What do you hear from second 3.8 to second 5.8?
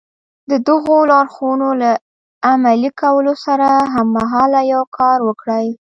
هممهاله يو کار وکړئ.